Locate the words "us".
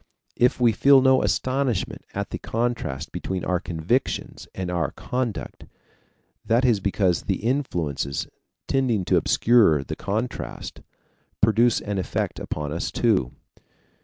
12.73-12.89